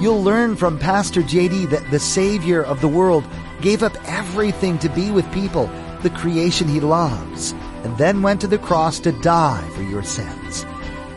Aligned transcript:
You'll 0.00 0.22
learn 0.22 0.56
from 0.56 0.78
Pastor 0.78 1.20
JD 1.20 1.68
that 1.68 1.90
the 1.90 1.98
Savior 1.98 2.62
of 2.62 2.80
the 2.80 2.88
world 2.88 3.22
gave 3.60 3.82
up 3.82 3.92
everything 4.08 4.78
to 4.78 4.88
be 4.88 5.10
with 5.10 5.30
people, 5.30 5.66
the 6.02 6.08
creation 6.08 6.66
he 6.66 6.80
loves, 6.80 7.52
and 7.84 7.96
then 7.98 8.22
went 8.22 8.40
to 8.40 8.46
the 8.46 8.56
cross 8.56 8.98
to 9.00 9.12
die 9.12 9.68
for 9.74 9.82
your 9.82 10.02
sins. 10.02 10.64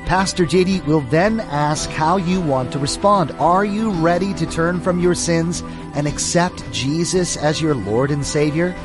Pastor 0.05 0.45
JD 0.45 0.85
will 0.85 0.99
then 0.99 1.39
ask 1.39 1.89
how 1.91 2.17
you 2.17 2.41
want 2.41 2.73
to 2.73 2.79
respond. 2.79 3.31
Are 3.39 3.63
you 3.63 3.89
ready 3.89 4.33
to 4.33 4.45
turn 4.45 4.81
from 4.81 4.99
your 4.99 5.15
sins 5.15 5.63
and 5.95 6.05
accept 6.05 6.69
Jesus 6.73 7.37
as 7.37 7.61
your 7.61 7.75
Lord 7.75 8.11
and 8.11 8.25
Savior? 8.25 8.75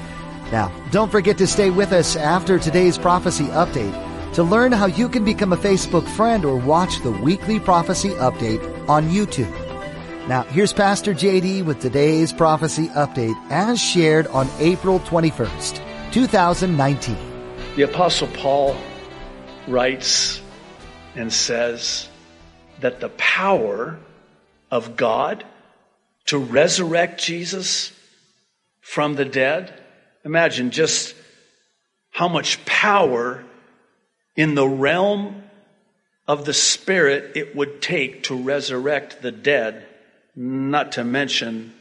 Now, 0.53 0.73
don't 0.93 1.11
forget 1.11 1.37
to 1.39 1.47
stay 1.49 1.71
with 1.71 1.93
us 1.93 2.15
after 2.15 2.57
today's 2.57 2.97
prophecy 2.97 3.47
update 3.47 4.33
to 4.35 4.45
learn 4.45 4.71
how 4.71 4.87
you 4.87 5.09
can 5.09 5.25
become 5.25 5.53
a 5.53 5.57
Facebook 5.57 6.07
friend 6.09 6.45
or 6.45 6.55
watch 6.55 7.01
the 7.01 7.11
weekly 7.11 7.59
prophecy 7.59 8.11
update 8.11 8.89
on 8.89 9.09
YouTube. 9.09 9.68
Now, 10.29 10.43
here's 10.43 10.73
Pastor 10.73 11.15
JD 11.15 11.65
with 11.65 11.81
today's 11.81 12.33
prophecy 12.33 12.89
update 12.89 13.35
as 13.51 13.81
shared 13.81 14.27
on 14.29 14.49
April 14.59 15.01
21st, 15.01 15.81
2019. 16.13 17.17
The 17.75 17.83
Apostle 17.83 18.29
Paul 18.29 18.77
writes 19.67 20.41
and 21.17 21.33
says 21.33 22.09
that 22.81 23.01
the 23.01 23.09
power 23.09 23.99
of 24.71 24.97
God 24.97 25.45
to 26.27 26.39
resurrect 26.39 27.21
Jesus 27.21 27.93
from 28.81 29.15
the 29.15 29.25
dead 29.25 29.73
Imagine 30.29 30.73
just 30.73 31.15
how 32.11 32.29
much 32.29 32.63
power 32.67 33.43
in 34.37 34.55
the 34.55 34.69
realm 34.69 35.43
of 36.27 36.45
the 36.45 36.53
Spirit 36.53 37.35
it 37.35 37.57
would 37.57 37.81
take 37.81 38.25
to 38.25 38.37
resurrect 38.37 39.23
the 39.23 39.33
dead, 39.33 39.88
not 40.39 40.93
to 40.93 41.03
mention 41.03 41.75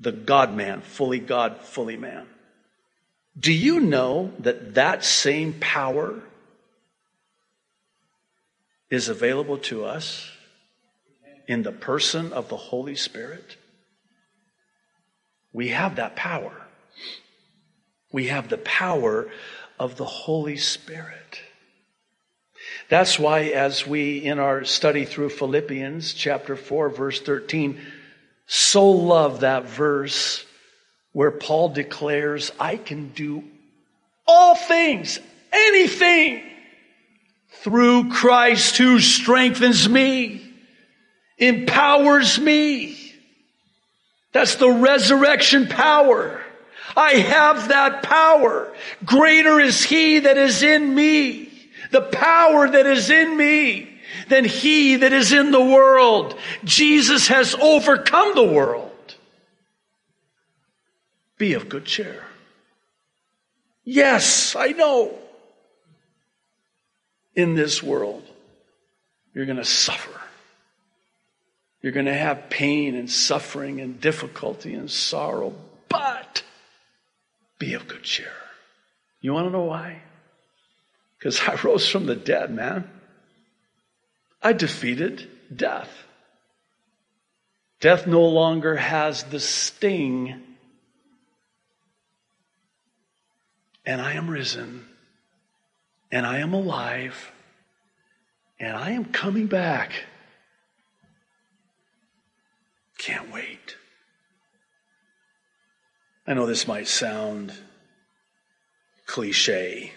the 0.00 0.10
God 0.10 0.52
man, 0.52 0.80
fully 0.80 1.20
God, 1.20 1.58
fully 1.58 1.96
man. 1.96 2.26
Do 3.38 3.52
you 3.52 3.78
know 3.78 4.32
that 4.40 4.74
that 4.74 5.04
same 5.04 5.54
power 5.60 6.20
is 8.90 9.08
available 9.08 9.58
to 9.58 9.84
us 9.84 10.28
in 11.46 11.62
the 11.62 11.70
person 11.70 12.32
of 12.32 12.48
the 12.48 12.56
Holy 12.56 12.96
Spirit? 12.96 13.56
We 15.52 15.68
have 15.68 15.94
that 15.94 16.16
power. 16.16 16.66
We 18.10 18.26
have 18.26 18.48
the 18.48 18.58
power 18.58 19.30
of 19.78 19.96
the 19.96 20.04
Holy 20.04 20.56
Spirit. 20.56 21.40
That's 22.88 23.18
why, 23.18 23.44
as 23.44 23.86
we, 23.86 24.18
in 24.18 24.38
our 24.38 24.64
study 24.64 25.04
through 25.04 25.30
Philippians 25.30 26.14
chapter 26.14 26.54
4, 26.54 26.90
verse 26.90 27.20
13, 27.20 27.80
so 28.46 28.88
love 28.88 29.40
that 29.40 29.64
verse 29.64 30.44
where 31.12 31.32
Paul 31.32 31.70
declares, 31.70 32.52
I 32.60 32.76
can 32.76 33.08
do 33.08 33.42
all 34.26 34.54
things, 34.54 35.18
anything, 35.52 36.42
through 37.48 38.10
Christ 38.10 38.76
who 38.76 39.00
strengthens 39.00 39.88
me, 39.88 40.48
empowers 41.38 42.38
me. 42.38 42.96
That's 44.32 44.56
the 44.56 44.70
resurrection 44.70 45.66
power. 45.66 46.40
I 46.96 47.14
have 47.14 47.68
that 47.68 48.02
power. 48.02 48.72
Greater 49.04 49.58
is 49.58 49.82
he 49.82 50.20
that 50.20 50.38
is 50.38 50.62
in 50.62 50.94
me, 50.94 51.45
the 51.90 52.02
power 52.02 52.68
that 52.68 52.86
is 52.86 53.10
in 53.10 53.36
me 53.36 54.00
than 54.28 54.44
he 54.44 54.96
that 54.96 55.12
is 55.12 55.32
in 55.32 55.50
the 55.50 55.64
world. 55.64 56.38
Jesus 56.64 57.28
has 57.28 57.54
overcome 57.54 58.34
the 58.34 58.46
world. 58.46 58.92
Be 61.38 61.54
of 61.54 61.68
good 61.68 61.84
cheer. 61.84 62.24
Yes, 63.84 64.56
I 64.56 64.68
know. 64.68 65.14
In 67.34 67.54
this 67.54 67.82
world, 67.82 68.24
you're 69.34 69.44
going 69.44 69.58
to 69.58 69.64
suffer. 69.64 70.20
You're 71.82 71.92
going 71.92 72.06
to 72.06 72.14
have 72.14 72.48
pain 72.48 72.94
and 72.94 73.10
suffering 73.10 73.80
and 73.80 74.00
difficulty 74.00 74.74
and 74.74 74.90
sorrow. 74.90 75.54
But 75.88 76.42
be 77.58 77.74
of 77.74 77.86
good 77.86 78.02
cheer. 78.02 78.32
You 79.20 79.34
want 79.34 79.46
to 79.46 79.50
know 79.50 79.64
why? 79.64 80.02
Because 81.18 81.40
I 81.40 81.54
rose 81.64 81.88
from 81.88 82.06
the 82.06 82.16
dead, 82.16 82.52
man. 82.52 82.90
I 84.42 84.52
defeated 84.52 85.28
death. 85.54 85.90
Death 87.80 88.06
no 88.06 88.22
longer 88.22 88.76
has 88.76 89.24
the 89.24 89.40
sting. 89.40 90.42
And 93.84 94.00
I 94.00 94.12
am 94.12 94.28
risen. 94.28 94.86
And 96.10 96.26
I 96.26 96.38
am 96.38 96.54
alive. 96.54 97.32
And 98.58 98.76
I 98.76 98.90
am 98.90 99.04
coming 99.06 99.46
back. 99.46 99.92
Can't 102.98 103.32
wait. 103.32 103.76
I 106.26 106.34
know 106.34 106.46
this 106.46 106.66
might 106.66 106.88
sound 106.88 107.52
cliche, 109.06 109.92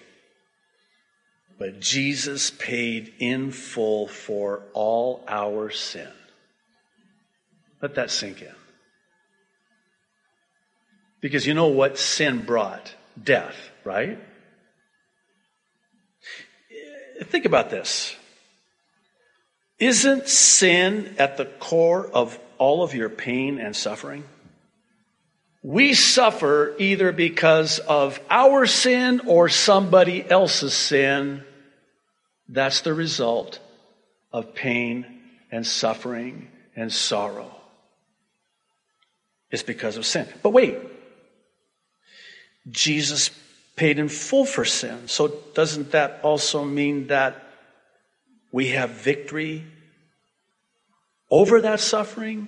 but 1.60 1.82
Jesus 1.82 2.50
paid 2.52 3.14
in 3.20 3.52
full 3.52 4.08
for 4.08 4.64
all 4.74 5.26
our 5.28 5.70
sin. 5.70 6.08
Let 7.82 7.96
that 7.96 8.10
sink 8.10 8.42
in. 8.42 8.56
Because 11.22 11.46
you 11.46 11.54
know 11.54 11.68
what 11.68 11.98
sin 11.98 12.44
brought? 12.44 12.96
Death, 13.22 13.56
right? 13.84 14.18
Think 17.24 17.44
about 17.44 17.70
this. 17.70 18.16
Isn't 19.80 20.30
sin 20.30 21.16
at 21.20 21.36
the 21.36 21.46
core 21.46 22.08
of 22.08 22.40
all 22.58 22.84
of 22.84 22.94
your 22.94 23.10
pain 23.10 23.60
and 23.60 23.76
suffering? 23.76 24.24
We 25.62 25.94
suffer 25.94 26.74
either 26.80 27.12
because 27.12 27.80
of 27.80 28.22
our 28.30 28.66
sin 28.66 29.22
or 29.26 29.50
somebody 29.50 30.30
else's 30.30 30.74
sin. 30.74 31.44
That's 32.50 32.82
the 32.82 32.96
result 32.96 33.60
of 34.34 34.56
pain 34.56 35.06
and 35.52 35.66
suffering 35.66 36.50
and 36.76 36.92
sorrow. 36.92 37.56
It's 39.52 39.64
because 39.64 39.98
of 39.98 40.06
sin. 40.06 40.28
But 40.42 40.50
wait, 40.50 40.78
Jesus 42.70 43.30
paid 43.76 44.00
in 44.00 44.10
full 44.10 44.46
for 44.46 44.66
sin. 44.66 45.08
So 45.08 45.28
doesn't 45.54 45.92
that 45.92 46.20
also 46.24 46.66
mean 46.66 47.08
that 47.08 47.44
we 48.52 48.70
have 48.70 48.90
victory 48.90 49.64
over 51.30 51.62
that 51.62 51.80
suffering 51.80 52.48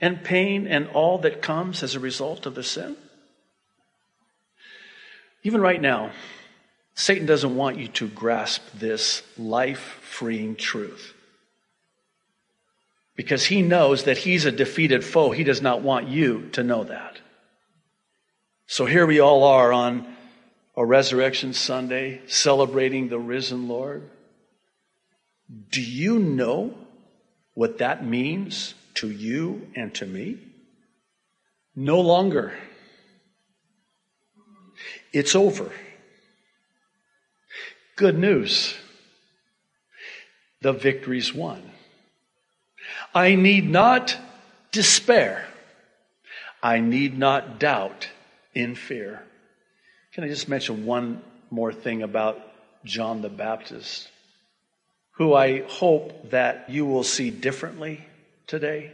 and 0.00 0.22
pain 0.22 0.66
and 0.66 0.88
all 0.88 1.18
that 1.18 1.40
comes 1.40 1.82
as 1.82 1.94
a 1.94 2.00
result 2.00 2.46
of 2.46 2.54
the 2.54 2.64
sin? 2.64 2.96
Even 5.44 5.60
right 5.60 5.80
now, 5.80 6.10
Satan 6.96 7.26
doesn't 7.26 7.54
want 7.54 7.76
you 7.76 7.88
to 7.88 8.08
grasp 8.08 8.62
this 8.74 9.22
life 9.36 9.98
freeing 10.00 10.56
truth. 10.56 11.12
Because 13.14 13.44
he 13.44 13.60
knows 13.60 14.04
that 14.04 14.16
he's 14.16 14.46
a 14.46 14.52
defeated 14.52 15.04
foe. 15.04 15.30
He 15.30 15.44
does 15.44 15.60
not 15.60 15.82
want 15.82 16.08
you 16.08 16.48
to 16.52 16.62
know 16.62 16.84
that. 16.84 17.18
So 18.66 18.86
here 18.86 19.06
we 19.06 19.20
all 19.20 19.44
are 19.44 19.72
on 19.72 20.06
a 20.74 20.84
resurrection 20.84 21.52
Sunday 21.52 22.22
celebrating 22.28 23.08
the 23.08 23.18
risen 23.18 23.68
Lord. 23.68 24.10
Do 25.70 25.82
you 25.82 26.18
know 26.18 26.74
what 27.52 27.78
that 27.78 28.04
means 28.04 28.74
to 28.94 29.10
you 29.10 29.68
and 29.76 29.94
to 29.96 30.06
me? 30.06 30.38
No 31.74 32.00
longer. 32.00 32.54
It's 35.12 35.34
over. 35.34 35.70
Good 37.96 38.18
news. 38.18 38.74
The 40.60 40.74
victory's 40.74 41.34
won. 41.34 41.62
I 43.14 43.36
need 43.36 43.70
not 43.70 44.14
despair. 44.70 45.46
I 46.62 46.80
need 46.80 47.18
not 47.18 47.58
doubt 47.58 48.10
in 48.54 48.74
fear. 48.74 49.22
Can 50.12 50.24
I 50.24 50.28
just 50.28 50.46
mention 50.46 50.84
one 50.84 51.22
more 51.50 51.72
thing 51.72 52.02
about 52.02 52.38
John 52.84 53.22
the 53.22 53.30
Baptist, 53.30 54.08
who 55.12 55.32
I 55.32 55.62
hope 55.62 56.30
that 56.30 56.68
you 56.68 56.84
will 56.84 57.04
see 57.04 57.30
differently 57.30 58.04
today? 58.46 58.92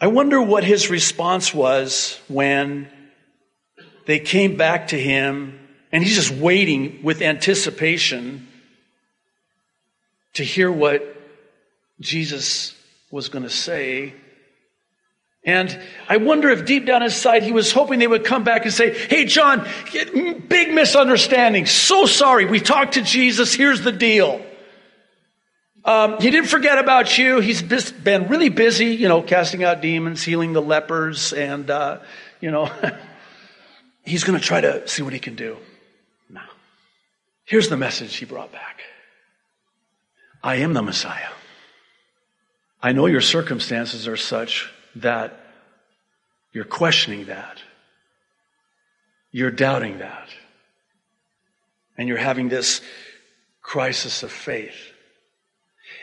I 0.00 0.06
wonder 0.06 0.40
what 0.40 0.62
his 0.62 0.90
response 0.90 1.52
was 1.52 2.20
when 2.28 2.88
they 4.06 4.20
came 4.20 4.56
back 4.56 4.88
to 4.88 4.98
him 4.98 5.58
and 5.92 6.02
he's 6.02 6.16
just 6.16 6.30
waiting 6.30 7.00
with 7.02 7.20
anticipation 7.20 8.48
to 10.32 10.42
hear 10.42 10.72
what 10.72 11.16
Jesus 12.00 12.74
was 13.10 13.28
going 13.28 13.44
to 13.44 13.50
say. 13.50 14.14
And 15.44 15.78
I 16.08 16.16
wonder 16.16 16.48
if 16.48 16.64
deep 16.64 16.86
down 16.86 17.02
inside 17.02 17.42
he 17.42 17.52
was 17.52 17.72
hoping 17.72 17.98
they 17.98 18.06
would 18.06 18.24
come 18.24 18.42
back 18.42 18.64
and 18.64 18.72
say, 18.72 18.94
Hey, 18.94 19.26
John, 19.26 19.68
big 19.92 20.72
misunderstanding. 20.72 21.66
So 21.66 22.06
sorry. 22.06 22.46
We 22.46 22.60
talked 22.60 22.94
to 22.94 23.02
Jesus. 23.02 23.52
Here's 23.52 23.82
the 23.82 23.92
deal. 23.92 24.44
Um, 25.84 26.20
he 26.20 26.30
didn't 26.30 26.48
forget 26.48 26.78
about 26.78 27.18
you. 27.18 27.40
He's 27.40 27.60
been 27.60 28.28
really 28.28 28.50
busy, 28.50 28.94
you 28.94 29.08
know, 29.08 29.20
casting 29.20 29.64
out 29.64 29.80
demons, 29.80 30.22
healing 30.22 30.52
the 30.52 30.62
lepers, 30.62 31.32
and, 31.32 31.68
uh, 31.68 31.98
you 32.40 32.52
know, 32.52 32.70
he's 34.04 34.22
going 34.22 34.38
to 34.38 34.44
try 34.44 34.60
to 34.60 34.86
see 34.86 35.02
what 35.02 35.12
he 35.12 35.18
can 35.18 35.34
do. 35.34 35.56
Here's 37.52 37.68
the 37.68 37.76
message 37.76 38.16
he 38.16 38.24
brought 38.24 38.50
back 38.50 38.80
I 40.42 40.54
am 40.64 40.72
the 40.72 40.80
Messiah. 40.80 41.28
I 42.82 42.92
know 42.92 43.04
your 43.04 43.20
circumstances 43.20 44.08
are 44.08 44.16
such 44.16 44.72
that 44.96 45.38
you're 46.54 46.64
questioning 46.64 47.26
that. 47.26 47.58
You're 49.32 49.50
doubting 49.50 49.98
that. 49.98 50.30
And 51.98 52.08
you're 52.08 52.16
having 52.16 52.48
this 52.48 52.80
crisis 53.60 54.22
of 54.22 54.32
faith. 54.32 54.90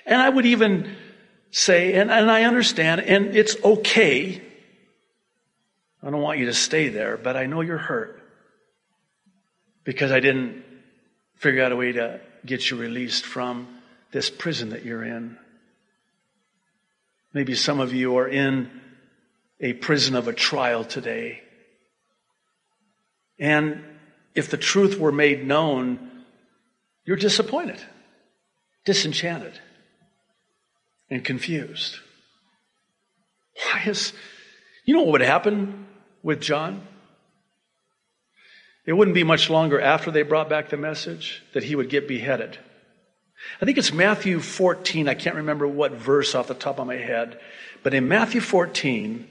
And 0.05 0.21
I 0.21 0.29
would 0.29 0.45
even 0.45 0.95
say, 1.49 1.93
and, 1.93 2.11
and 2.11 2.29
I 2.29 2.43
understand, 2.43 3.01
and 3.01 3.35
it's 3.35 3.55
okay. 3.63 4.39
I 6.03 6.11
don't 6.11 6.21
want 6.21 6.37
you 6.37 6.45
to 6.45 6.53
stay 6.53 6.89
there, 6.89 7.17
but 7.17 7.35
I 7.35 7.47
know 7.47 7.61
you're 7.61 7.79
hurt 7.79 8.21
because 9.83 10.11
I 10.11 10.19
didn't 10.19 10.68
figure 11.39 11.63
out 11.63 11.71
a 11.71 11.75
way 11.75 11.93
to 11.93 12.19
get 12.45 12.69
you 12.69 12.77
released 12.77 13.25
from 13.25 13.67
this 14.11 14.29
prison 14.29 14.69
that 14.69 14.85
you're 14.85 15.03
in. 15.03 15.37
Maybe 17.33 17.55
some 17.55 17.79
of 17.79 17.93
you 17.93 18.17
are 18.17 18.27
in 18.27 18.69
a 19.59 19.73
prison 19.73 20.15
of 20.15 20.27
a 20.27 20.33
trial 20.33 20.83
today. 20.83 21.41
And 23.39 23.83
if 24.35 24.49
the 24.49 24.57
truth 24.57 24.99
were 24.99 25.11
made 25.11 25.47
known, 25.47 26.23
you're 27.05 27.17
disappointed, 27.17 27.81
disenchanted, 28.85 29.59
and 31.09 31.23
confused. 31.23 31.97
Why 33.55 33.83
is, 33.85 34.13
you 34.85 34.93
know 34.93 35.03
what 35.03 35.13
would 35.13 35.21
happen 35.21 35.87
with 36.21 36.41
John? 36.41 36.85
It 38.89 38.97
wouldn't 38.97 39.13
be 39.13 39.23
much 39.23 39.51
longer 39.51 39.79
after 39.79 40.09
they 40.09 40.23
brought 40.23 40.49
back 40.49 40.69
the 40.69 40.75
message 40.75 41.43
that 41.53 41.63
he 41.63 41.75
would 41.75 41.91
get 41.91 42.07
beheaded. 42.07 42.57
I 43.61 43.65
think 43.65 43.77
it's 43.77 43.93
Matthew 43.93 44.39
14. 44.39 45.07
I 45.07 45.13
can't 45.13 45.35
remember 45.35 45.67
what 45.67 45.91
verse 45.91 46.33
off 46.33 46.47
the 46.47 46.55
top 46.55 46.79
of 46.79 46.87
my 46.87 46.95
head. 46.95 47.39
But 47.83 47.93
in 47.93 48.07
Matthew 48.07 48.41
14, 48.41 49.29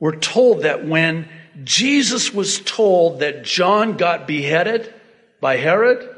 we're 0.00 0.16
told 0.16 0.62
that 0.62 0.86
when 0.86 1.28
Jesus 1.64 2.32
was 2.32 2.60
told 2.60 3.20
that 3.20 3.44
John 3.44 3.98
got 3.98 4.26
beheaded 4.26 4.90
by 5.38 5.58
Herod, 5.58 6.08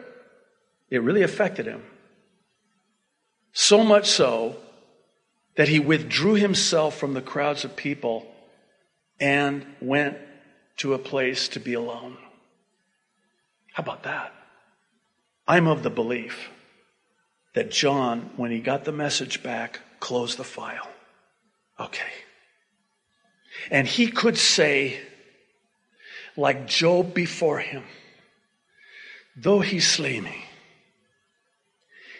it 0.91 1.03
really 1.03 1.23
affected 1.23 1.67
him. 1.67 1.83
So 3.53 3.83
much 3.83 4.09
so 4.09 4.55
that 5.57 5.67
he 5.67 5.81
withdrew 5.81 6.35
himself 6.35 6.97
from 6.97 7.15
the 7.15 7.21
crowds 7.21 7.65
of 7.65 7.75
people 7.75 8.33
and 9.19 9.67
went 9.81 10.19
to 10.77 10.95
a 10.95 10.99
place 10.99 11.49
to 11.49 11.59
be 11.59 11.75
alone. 11.75 12.17
How 13.75 13.83
about 13.83 14.05
that? 14.05 14.33
I'm 15.49 15.67
of 15.67 15.83
the 15.83 15.91
belief 15.91 16.49
that 17.55 17.73
John, 17.73 18.31
when 18.37 18.53
he 18.53 18.61
got 18.61 18.85
the 18.85 18.93
message 18.93 19.43
back, 19.43 19.81
closed 19.99 20.39
the 20.39 20.45
file. 20.45 20.89
Okay. 21.81 22.13
And 23.73 23.89
he 23.89 24.07
could 24.07 24.39
say, 24.39 25.01
like 26.37 26.69
Job 26.69 27.15
before 27.15 27.59
him, 27.59 27.83
though 29.37 29.61
he 29.61 29.81
slay 29.81 30.21
me, 30.21 30.45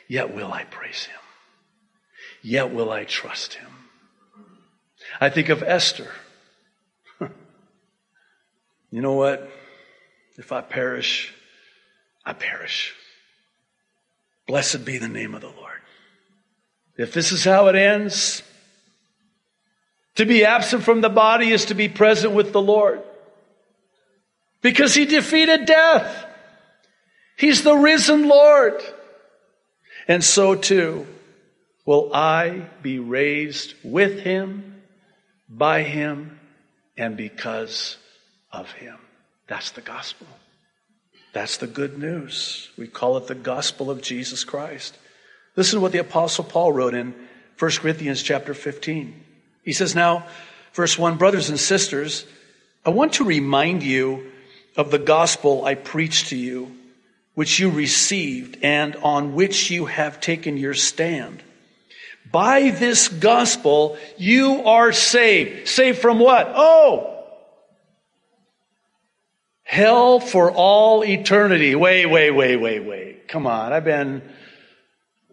yet 0.09 0.35
will 0.35 0.53
I 0.53 0.65
praise 0.65 1.05
him. 1.05 1.21
Yet 2.43 2.75
will 2.75 2.91
I 2.91 3.05
trust 3.05 3.55
him. 3.55 3.71
I 5.21 5.31
think 5.31 5.51
of 5.51 5.63
Esther. 5.63 6.11
you 8.91 9.01
know 9.01 9.13
what? 9.13 9.49
If 10.37 10.51
I 10.51 10.61
perish, 10.61 11.33
I 12.25 12.33
perish. 12.33 12.95
Blessed 14.47 14.85
be 14.85 14.99
the 14.99 15.09
name 15.09 15.35
of 15.35 15.41
the 15.41 15.49
Lord. 15.49 15.81
If 16.97 17.13
this 17.13 17.33
is 17.33 17.45
how 17.45 17.69
it 17.69 17.75
ends, 17.75 18.43
to 20.17 20.25
be 20.25 20.45
absent 20.45 20.85
from 20.85 21.01
the 21.01 21.09
body 21.09 21.51
is 21.51 21.67
to 21.67 21.75
be 21.75 21.89
present 21.89 22.35
with 22.35 22.53
the 22.53 22.63
Lord. 22.63 23.03
Because 24.61 24.95
he 24.95 25.05
defeated 25.05 25.67
death. 25.67 26.27
He's 27.37 27.63
the 27.63 27.75
risen 27.75 28.29
Lord. 28.29 28.81
And 30.07 30.23
so 30.23 30.55
too 30.55 31.07
will 31.85 32.15
I 32.15 32.67
be 32.83 32.99
raised 32.99 33.75
with 33.83 34.21
him, 34.21 34.83
by 35.49 35.83
him, 35.83 36.39
and 36.97 37.17
because 37.17 37.97
of 38.53 38.71
him. 38.73 38.97
That's 39.49 39.73
the 39.73 39.81
gospel. 39.81 40.27
That's 41.35 41.57
the 41.57 41.67
good 41.67 41.99
news. 41.99 42.71
We 42.79 42.87
call 42.87 43.17
it 43.17 43.27
the 43.27 43.35
gospel 43.35 43.91
of 43.91 44.01
Jesus 44.01 44.45
Christ. 44.45 44.97
Listen 45.57 45.79
to 45.79 45.81
what 45.83 45.91
the 45.91 45.99
apostle 45.99 46.45
Paul 46.45 46.73
wrote 46.73 46.95
in 46.95 47.13
1 47.59 47.71
Corinthians 47.73 48.23
chapter 48.23 48.55
15. 48.55 49.21
He 49.65 49.73
says, 49.73 49.97
now, 49.97 50.27
verse 50.75 50.97
1, 50.97 51.17
brothers 51.17 51.51
and 51.51 51.59
sisters, 51.59 52.25
I 52.87 52.91
want 52.91 53.15
to 53.15 53.25
remind 53.25 53.83
you 53.83 54.31
of 54.77 54.93
the 54.93 54.99
gospel 54.99 55.65
I 55.65 55.75
preached 55.75 56.29
to 56.29 56.37
you, 56.37 56.77
which 57.35 57.59
you 57.59 57.69
received 57.71 58.59
and 58.63 58.95
on 58.97 59.35
which 59.35 59.73
you 59.73 59.87
have 59.87 60.21
taken 60.21 60.57
your 60.57 60.75
stand. 60.75 61.43
By 62.31 62.71
this 62.71 63.09
gospel, 63.09 63.99
you 64.17 64.63
are 64.65 64.93
saved. 64.93 65.67
Saved 65.69 65.99
from 65.99 66.21
what? 66.21 66.53
Oh, 66.55 67.14
Hell 69.65 70.21
for 70.21 70.53
all 70.53 71.03
eternity. 71.03 71.75
Wait, 71.75 72.07
wait, 72.07 72.31
wait, 72.31 72.57
wait, 72.57 72.81
wait. 72.81 73.29
Come 73.29 73.47
on. 73.47 73.73
I've 73.73 73.85
been 73.85 74.23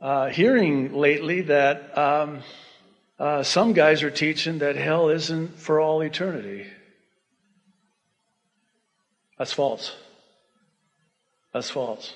uh, 0.02 0.30
hearing 0.30 0.94
lately 0.94 1.42
that 1.42 1.96
um, 1.98 2.40
uh, 3.20 3.44
some 3.44 3.74
guys 3.74 4.02
are 4.04 4.10
teaching 4.10 4.60
that 4.60 4.78
hell 4.78 5.10
isn't 5.10 5.60
for 5.60 5.80
all 5.80 6.02
eternity. 6.02 6.66
That's 9.38 9.54
false. 9.54 9.96
That's 11.54 11.70
false. 11.70 12.14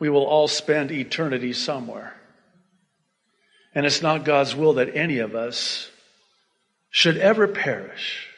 We 0.00 0.10
will 0.10 0.24
all 0.24 0.48
spend 0.48 0.90
eternity 0.90 1.52
somewhere. 1.52 2.16
And 3.74 3.86
it's 3.86 4.02
not 4.02 4.24
God's 4.24 4.56
will 4.56 4.74
that 4.74 4.96
any 4.96 5.18
of 5.18 5.36
us 5.36 5.88
should 6.90 7.16
ever 7.16 7.46
perish. 7.46 8.29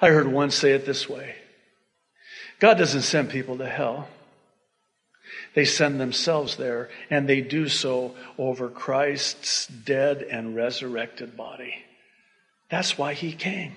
I 0.00 0.08
heard 0.08 0.26
one 0.26 0.50
say 0.50 0.72
it 0.72 0.84
this 0.84 1.08
way 1.08 1.36
God 2.58 2.78
doesn't 2.78 3.02
send 3.02 3.30
people 3.30 3.58
to 3.58 3.68
hell. 3.68 4.08
They 5.54 5.64
send 5.64 6.00
themselves 6.00 6.56
there, 6.56 6.90
and 7.10 7.28
they 7.28 7.40
do 7.40 7.68
so 7.68 8.14
over 8.38 8.68
Christ's 8.68 9.66
dead 9.66 10.22
and 10.22 10.54
resurrected 10.54 11.36
body. 11.36 11.74
That's 12.70 12.98
why 12.98 13.14
he 13.14 13.32
came. 13.32 13.74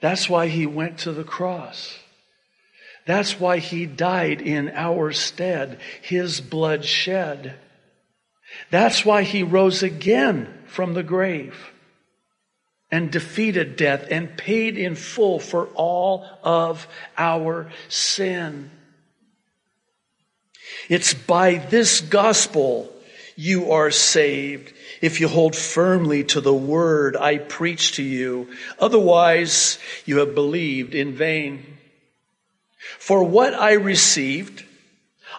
That's 0.00 0.28
why 0.28 0.48
he 0.48 0.66
went 0.66 0.98
to 0.98 1.12
the 1.12 1.24
cross. 1.24 1.98
That's 3.06 3.40
why 3.40 3.58
he 3.58 3.86
died 3.86 4.40
in 4.40 4.70
our 4.70 5.12
stead, 5.12 5.80
his 6.00 6.40
blood 6.40 6.84
shed. 6.84 7.56
That's 8.70 9.04
why 9.04 9.22
he 9.22 9.42
rose 9.42 9.82
again 9.82 10.62
from 10.66 10.94
the 10.94 11.02
grave 11.02 11.71
and 12.92 13.10
defeated 13.10 13.74
death 13.76 14.06
and 14.10 14.36
paid 14.36 14.76
in 14.76 14.94
full 14.94 15.40
for 15.40 15.68
all 15.68 16.26
of 16.44 16.86
our 17.16 17.72
sin. 17.88 18.70
It's 20.90 21.14
by 21.14 21.54
this 21.54 22.02
gospel 22.02 22.92
you 23.34 23.72
are 23.72 23.90
saved 23.90 24.74
if 25.00 25.20
you 25.20 25.28
hold 25.28 25.56
firmly 25.56 26.22
to 26.24 26.40
the 26.42 26.52
word 26.54 27.16
I 27.16 27.38
preach 27.38 27.92
to 27.92 28.02
you. 28.02 28.48
Otherwise, 28.78 29.78
you 30.04 30.18
have 30.18 30.34
believed 30.34 30.94
in 30.94 31.14
vain. 31.14 31.78
For 32.98 33.24
what 33.24 33.54
I 33.54 33.72
received, 33.72 34.64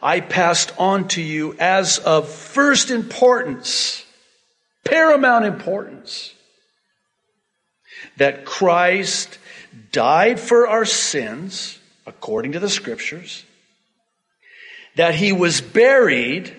I 0.01 0.21
passed 0.21 0.73
on 0.79 1.07
to 1.09 1.21
you 1.21 1.55
as 1.59 1.99
of 1.99 2.27
first 2.27 2.89
importance, 2.89 4.05
paramount 4.83 5.45
importance, 5.45 6.33
that 8.17 8.45
Christ 8.45 9.37
died 9.91 10.39
for 10.39 10.67
our 10.67 10.85
sins, 10.85 11.79
according 12.05 12.53
to 12.53 12.59
the 12.59 12.69
scriptures, 12.69 13.43
that 14.95 15.15
he 15.15 15.31
was 15.31 15.61
buried, 15.61 16.55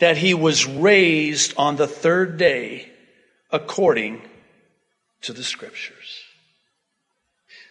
that 0.00 0.16
he 0.16 0.34
was 0.34 0.66
raised 0.66 1.54
on 1.56 1.76
the 1.76 1.86
third 1.86 2.38
day, 2.38 2.88
according 3.50 4.22
to 5.22 5.32
the 5.32 5.44
scriptures. 5.44 6.22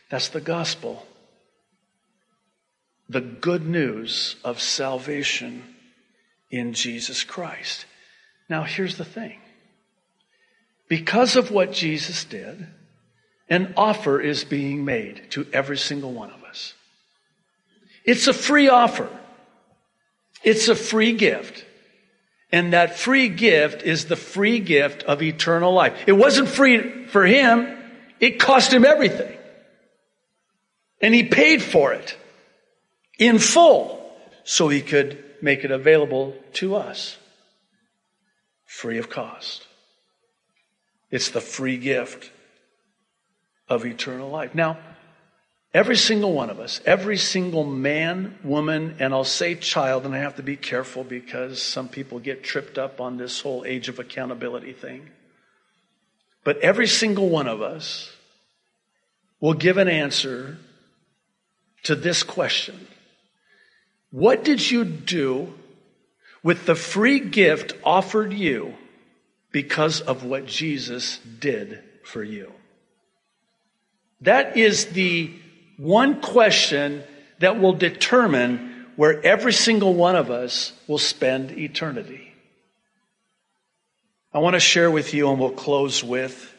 That's 0.09 0.29
the 0.29 0.41
gospel 0.41 1.05
the 3.11 3.19
good 3.19 3.67
news 3.67 4.37
of 4.41 4.61
salvation 4.61 5.61
in 6.49 6.71
Jesus 6.73 7.25
Christ. 7.25 7.85
Now, 8.47 8.63
here's 8.63 8.95
the 8.95 9.05
thing 9.05 9.39
because 10.87 11.35
of 11.35 11.51
what 11.51 11.73
Jesus 11.73 12.23
did, 12.23 12.67
an 13.51 13.73
offer 13.75 14.21
is 14.21 14.45
being 14.45 14.85
made 14.85 15.29
to 15.31 15.45
every 15.51 15.77
single 15.77 16.13
one 16.13 16.31
of 16.31 16.41
us. 16.45 16.73
It's 18.05 18.27
a 18.27 18.33
free 18.33 18.69
offer. 18.69 19.09
It's 20.41 20.69
a 20.69 20.75
free 20.75 21.11
gift. 21.11 21.65
And 22.53 22.71
that 22.71 22.97
free 22.97 23.27
gift 23.27 23.83
is 23.83 24.05
the 24.05 24.15
free 24.15 24.59
gift 24.59 25.03
of 25.03 25.21
eternal 25.21 25.73
life. 25.73 26.01
It 26.07 26.13
wasn't 26.13 26.47
free 26.47 27.05
for 27.07 27.25
him. 27.25 27.77
It 28.21 28.39
cost 28.39 28.71
him 28.71 28.85
everything. 28.85 29.37
And 31.01 31.13
he 31.13 31.23
paid 31.23 31.61
for 31.61 31.91
it 31.91 32.17
in 33.19 33.37
full 33.37 34.15
so 34.45 34.69
he 34.69 34.81
could 34.81 35.21
make 35.41 35.65
it 35.65 35.71
available 35.71 36.35
to 36.53 36.75
us 36.75 37.17
free 38.65 38.97
of 38.97 39.09
cost. 39.09 39.67
It's 41.09 41.31
the 41.31 41.41
free 41.41 41.77
gift 41.77 42.31
of 43.71 43.85
eternal 43.85 44.29
life. 44.29 44.53
Now, 44.53 44.77
every 45.73 45.95
single 45.95 46.33
one 46.33 46.49
of 46.49 46.59
us, 46.59 46.81
every 46.85 47.17
single 47.17 47.63
man, 47.63 48.37
woman, 48.43 48.97
and 48.99 49.13
I'll 49.13 49.23
say 49.23 49.55
child, 49.55 50.05
and 50.05 50.13
I 50.13 50.17
have 50.17 50.35
to 50.35 50.43
be 50.43 50.57
careful 50.57 51.05
because 51.05 51.63
some 51.63 51.87
people 51.87 52.19
get 52.19 52.43
tripped 52.43 52.77
up 52.77 52.99
on 52.99 53.15
this 53.15 53.39
whole 53.39 53.63
age 53.65 53.87
of 53.87 53.97
accountability 53.97 54.73
thing. 54.73 55.09
But 56.43 56.57
every 56.57 56.87
single 56.87 57.29
one 57.29 57.47
of 57.47 57.61
us 57.61 58.11
will 59.39 59.53
give 59.53 59.77
an 59.77 59.87
answer 59.87 60.57
to 61.83 61.95
this 61.95 62.21
question 62.23 62.87
what 64.11 64.43
did 64.43 64.69
you 64.69 64.83
do 64.83 65.53
with 66.43 66.65
the 66.65 66.75
free 66.75 67.21
gift 67.21 67.73
offered 67.81 68.33
you 68.33 68.73
because 69.53 70.01
of 70.01 70.25
what 70.25 70.45
Jesus 70.45 71.17
did 71.19 71.81
for 72.03 72.21
you? 72.21 72.51
That 74.21 74.57
is 74.57 74.87
the 74.87 75.33
one 75.77 76.21
question 76.21 77.03
that 77.39 77.59
will 77.59 77.73
determine 77.73 78.85
where 78.95 79.23
every 79.25 79.53
single 79.53 79.93
one 79.93 80.15
of 80.15 80.29
us 80.29 80.73
will 80.87 80.99
spend 80.99 81.51
eternity. 81.51 82.33
I 84.33 84.39
want 84.39 84.53
to 84.53 84.59
share 84.59 84.91
with 84.91 85.13
you, 85.13 85.29
and 85.29 85.39
we'll 85.39 85.51
close 85.51 86.03
with 86.03 86.53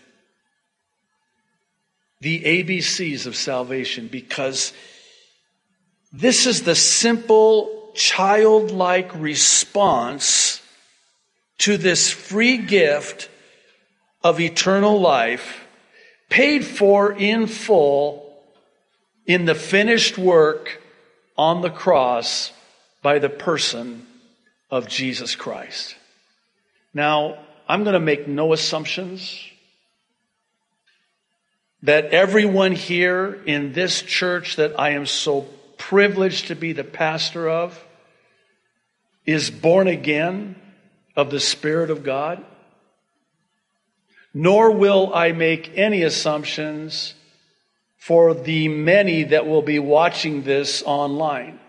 the 2.21 2.41
ABCs 2.41 3.27
of 3.27 3.35
salvation 3.35 4.09
because 4.09 4.73
this 6.13 6.47
is 6.47 6.63
the 6.63 6.75
simple, 6.75 7.91
childlike 7.95 9.11
response 9.15 10.63
to 11.59 11.77
this 11.77 12.11
free 12.11 12.59
gift 12.59 13.29
of 14.23 14.41
eternal 14.41 15.01
life, 15.01 15.62
paid 16.33 16.65
for 16.65 17.13
in 17.13 17.47
full 17.47 18.35
in 19.27 19.45
the 19.45 19.55
finished 19.55 20.17
work 20.17 20.81
on 21.37 21.61
the 21.61 21.69
cross 21.69 22.51
by 23.03 23.19
the 23.19 23.29
person 23.29 24.07
of 24.71 24.89
Jesus 24.89 25.37
Christ. 25.37 25.95
Now, 26.95 27.37
I'm 27.69 27.85
going 27.85 27.93
to 27.93 28.01
make 28.01 28.27
no 28.27 28.55
assumptions 28.55 29.45
that 31.83 32.07
everyone 32.07 32.73
here 32.73 33.43
in 33.45 33.75
this 33.75 34.01
church 34.01 34.57
that 34.57 34.81
I 34.81 34.93
am 34.93 35.05
so 35.05 35.43
privileged 35.77 36.47
to 36.47 36.57
be 36.57 36.73
the 36.73 36.83
pastor 36.83 37.47
of 37.47 37.79
is 39.27 39.51
born 39.51 39.87
again 39.87 40.57
of 41.15 41.31
the 41.31 41.41
Spirit 41.41 41.91
of 41.91 42.03
God, 42.03 42.43
nor 44.35 44.71
will 44.71 45.13
I 45.15 45.33
make 45.33 45.73
any 45.77 46.03
assumptions 46.03 47.15
for 47.99 48.35
the 48.35 48.69
many 48.69 49.25
that 49.25 49.47
will 49.47 49.63
be 49.63 49.79
watching 49.79 50.43
this 50.43 50.83
online. 50.85 51.61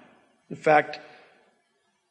In 0.50 0.56
fact, 0.56 1.00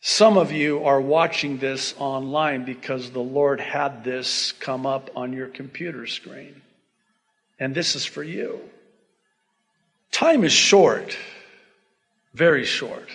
some 0.01 0.37
of 0.37 0.53
you 0.53 0.85
are 0.85 1.01
watching 1.01 1.59
this 1.59 1.95
online 1.99 2.65
because 2.65 3.11
the 3.11 3.21
Lord 3.21 3.61
had 3.61 4.05
this 4.05 4.53
come 4.53 4.87
up 4.87 5.11
on 5.17 5.33
your 5.33 5.49
computer 5.49 6.07
screen. 6.07 6.61
And 7.59 7.75
this 7.75 7.95
is 7.95 8.05
for 8.05 8.23
you. 8.23 8.61
Time 10.11 10.45
is 10.45 10.53
short 10.53 11.17
very 12.35 12.65
short. 12.65 13.09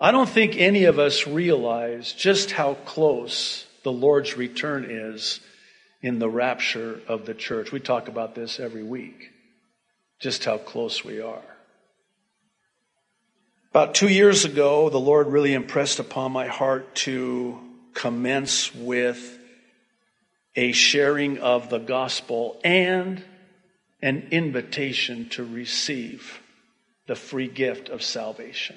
I 0.00 0.10
don't 0.10 0.28
think 0.28 0.56
any 0.56 0.84
of 0.84 0.98
us 0.98 1.26
realize 1.26 2.12
just 2.12 2.52
how 2.52 2.74
close 2.74 3.66
the 3.82 3.92
Lord's 3.92 4.36
return 4.36 4.86
is 4.88 5.40
in 6.00 6.18
the 6.18 6.28
rapture 6.28 7.00
of 7.08 7.26
the 7.26 7.34
church. 7.34 7.72
We 7.72 7.80
talk 7.80 8.08
about 8.08 8.34
this 8.34 8.60
every 8.60 8.82
week, 8.82 9.30
just 10.20 10.44
how 10.44 10.58
close 10.58 11.04
we 11.04 11.20
are. 11.20 11.42
About 13.70 13.94
two 13.94 14.08
years 14.08 14.44
ago, 14.44 14.88
the 14.88 14.98
Lord 14.98 15.26
really 15.28 15.52
impressed 15.52 15.98
upon 15.98 16.32
my 16.32 16.46
heart 16.46 16.94
to 16.96 17.58
commence 17.94 18.74
with 18.74 19.38
a 20.56 20.72
sharing 20.72 21.38
of 21.38 21.68
the 21.68 21.78
gospel 21.78 22.60
and 22.64 23.22
an 24.00 24.28
invitation 24.30 25.28
to 25.30 25.44
receive 25.44 26.40
the 27.06 27.14
free 27.14 27.48
gift 27.48 27.88
of 27.88 28.02
salvation. 28.02 28.76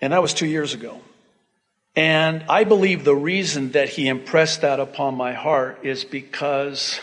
And 0.00 0.12
that 0.12 0.22
was 0.22 0.34
two 0.34 0.46
years 0.46 0.74
ago. 0.74 1.00
And 1.94 2.44
I 2.48 2.64
believe 2.64 3.04
the 3.04 3.14
reason 3.14 3.72
that 3.72 3.90
he 3.90 4.08
impressed 4.08 4.62
that 4.62 4.80
upon 4.80 5.14
my 5.14 5.34
heart 5.34 5.80
is 5.82 6.04
because 6.04 6.98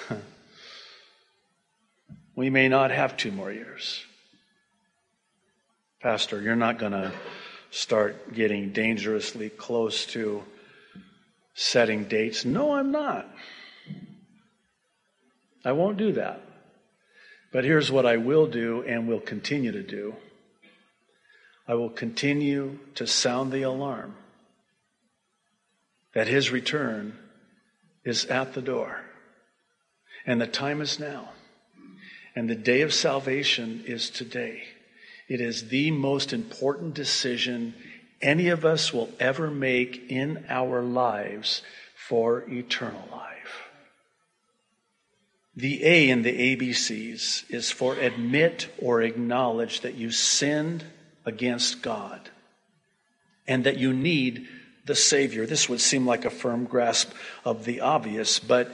we 2.35 2.49
may 2.49 2.67
not 2.67 2.89
have 2.89 3.15
two 3.15 3.31
more 3.31 3.51
years. 3.51 4.03
Pastor, 6.01 6.41
you're 6.41 6.55
not 6.55 6.79
going 6.79 6.93
to 6.93 7.11
start 7.69 8.33
getting 8.33 8.71
dangerously 8.71 9.49
close 9.49 10.07
to 10.07 10.43
setting 11.53 12.05
dates. 12.05 12.43
No, 12.43 12.73
I'm 12.73 12.91
not. 12.91 13.29
I 15.63 15.73
won't 15.73 15.97
do 15.97 16.13
that. 16.13 16.41
But 17.51 17.63
here's 17.63 17.91
what 17.91 18.05
I 18.05 18.17
will 18.17 18.47
do 18.47 18.83
and 18.83 19.07
will 19.07 19.19
continue 19.19 19.71
to 19.71 19.83
do 19.83 20.15
I 21.67 21.75
will 21.75 21.89
continue 21.91 22.79
to 22.95 23.05
sound 23.05 23.51
the 23.51 23.61
alarm 23.61 24.15
that 26.19 26.27
his 26.27 26.51
return 26.51 27.17
is 28.03 28.25
at 28.25 28.53
the 28.53 28.61
door. 28.61 28.99
And 30.25 30.41
the 30.41 30.47
time 30.47 30.81
is 30.81 30.99
now. 30.99 31.29
And 32.35 32.49
the 32.49 32.55
day 32.55 32.81
of 32.81 32.93
salvation 32.93 33.85
is 33.87 34.09
today. 34.09 34.63
It 35.29 35.39
is 35.39 35.69
the 35.69 35.91
most 35.91 36.33
important 36.33 36.93
decision 36.93 37.73
any 38.21 38.49
of 38.49 38.65
us 38.65 38.91
will 38.91 39.09
ever 39.17 39.49
make 39.49 40.11
in 40.11 40.43
our 40.49 40.81
lives 40.81 41.61
for 41.95 42.43
eternal 42.49 43.07
life. 43.13 43.69
The 45.55 45.85
A 45.85 46.09
in 46.09 46.23
the 46.23 46.57
ABCs 46.57 47.49
is 47.49 47.71
for 47.71 47.95
admit 47.95 48.67
or 48.77 49.01
acknowledge 49.01 49.79
that 49.79 49.95
you 49.95 50.11
sinned 50.11 50.83
against 51.25 51.81
God 51.81 52.29
and 53.47 53.63
that 53.63 53.77
you 53.77 53.93
need 53.93 54.49
the 54.89 54.95
Savior. 54.95 55.45
This 55.45 55.69
would 55.69 55.79
seem 55.79 56.07
like 56.07 56.25
a 56.25 56.31
firm 56.31 56.65
grasp 56.65 57.11
of 57.45 57.63
the 57.63 57.81
obvious, 57.81 58.39
but 58.39 58.71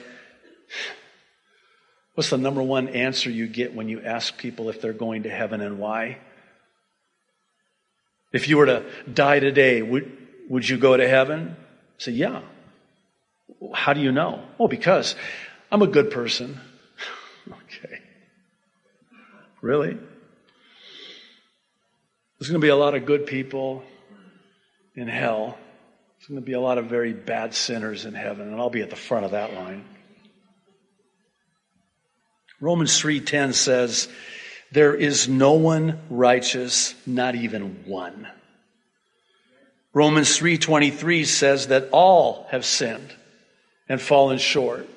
what's 2.16 2.30
the 2.30 2.38
number 2.38 2.64
one 2.64 2.88
answer 2.88 3.30
you 3.30 3.48
get 3.48 3.76
when 3.76 3.90
you 3.90 4.02
ask 4.02 4.38
people 4.38 4.70
if 4.70 4.80
they're 4.80 4.94
going 4.94 5.24
to 5.24 5.30
heaven 5.30 5.60
and 5.60 5.78
why? 5.78 6.18
If 8.32 8.48
you 8.48 8.56
were 8.58 8.66
to 8.66 8.86
die 9.14 9.40
today, 9.40 9.82
would, 9.82 10.10
would 10.50 10.68
you 10.68 10.78
go 10.78 10.96
to 10.96 11.06
heaven? 11.06 11.58
Say, 11.98 12.14
yeah. 12.14 12.42
How 13.74 13.92
do 13.92 14.00
you 14.00 14.14
know? 14.14 14.42
Oh, 14.58 14.70
because 14.70 15.16
I'm 15.70 15.82
a 15.82 15.88
good 15.88 16.12
person. 16.12 16.62
okay. 17.52 18.00
Really? 19.62 19.98
There's 22.40 22.50
going 22.50 22.62
to 22.62 22.66
be 22.66 22.70
a 22.70 22.76
lot 22.78 22.96
of 22.96 23.06
good 23.06 23.26
people 23.26 23.84
in 24.96 25.10
hell. 25.10 25.58
There's 26.26 26.38
going 26.40 26.44
to 26.44 26.46
be 26.48 26.54
a 26.54 26.60
lot 26.60 26.80
of 26.80 26.88
very 26.88 27.14
bad 27.14 27.54
sinners 27.54 28.06
in 28.06 28.16
heaven, 28.16 28.48
and 28.48 28.60
I'll 28.60 28.72
be 28.72 28.82
at 28.82 28.90
the 28.90 28.96
front 28.96 29.26
of 29.26 29.32
that 29.32 29.54
line. 29.54 29.86
Romans 32.60 33.00
3:10 33.00 33.54
says, 33.54 34.08
"There 34.72 34.96
is 34.96 35.28
no 35.28 35.54
one 35.54 36.02
righteous, 36.10 36.96
not 37.06 37.36
even 37.36 37.84
one." 37.86 38.28
Romans 39.94 40.36
3:23 40.36 41.26
says 41.26 41.68
that 41.68 41.90
all 41.92 42.48
have 42.50 42.66
sinned 42.66 43.14
and 43.88 44.02
fallen 44.02 44.40
short 44.40 44.90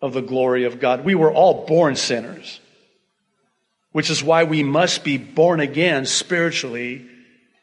of 0.00 0.12
the 0.12 0.22
glory 0.22 0.62
of 0.62 0.78
God. 0.78 1.04
We 1.04 1.16
were 1.16 1.32
all 1.32 1.66
born 1.66 1.96
sinners, 1.96 2.60
which 3.90 4.08
is 4.08 4.22
why 4.22 4.44
we 4.44 4.62
must 4.62 5.02
be 5.02 5.16
born 5.16 5.58
again 5.58 6.06
spiritually 6.06 7.04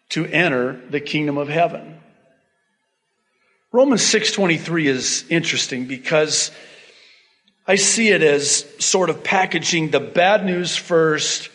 to 0.10 0.25
enter 0.25 0.82
the 0.89 1.00
kingdom 1.00 1.38
of 1.38 1.48
heaven. 1.48 1.96
Romans 3.72 4.02
6:23 4.02 4.88
is 4.88 5.26
interesting 5.30 5.86
because 5.86 6.50
I 7.68 7.76
see 7.76 8.10
it 8.10 8.24
as 8.24 8.66
sort 8.80 9.12
of 9.12 9.24
packaging 9.24 9.92
the 9.92 10.00
bad 10.00 10.44
news 10.44 10.76
first 10.76 11.50